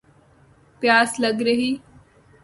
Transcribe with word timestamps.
پیاس 0.81 1.11
لَگ 1.21 1.37
رہی 1.47 1.71